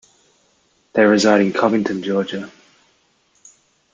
They 0.93 1.05
reside 1.05 1.41
in 1.41 1.53
Covington, 1.53 2.01
Georgia. 2.01 2.51